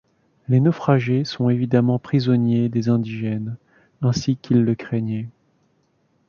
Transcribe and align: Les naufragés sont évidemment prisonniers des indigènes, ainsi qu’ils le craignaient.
Les 0.49 0.59
naufragés 0.61 1.25
sont 1.25 1.51
évidemment 1.51 1.99
prisonniers 1.99 2.69
des 2.69 2.89
indigènes, 2.89 3.57
ainsi 4.01 4.35
qu’ils 4.35 4.63
le 4.63 4.73
craignaient. 4.73 5.29